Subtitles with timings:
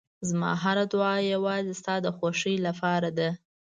[0.29, 3.29] زما هره دعا یوازې ستا د خوښۍ لپاره ده.